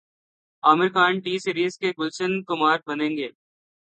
عامر 0.63 0.89
Khan 0.89 1.19
T 1.19 1.37
Series 1.39 1.77
کے 1.77 1.91
گلشن 1.99 2.41
کمار 2.43 2.77
بنیں 2.87 3.09
گے 3.17 3.29